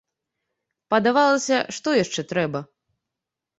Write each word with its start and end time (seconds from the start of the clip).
Падавалася, 0.93 1.57
што 1.79 1.87
яшчэ 2.03 2.21
трэба? 2.35 2.65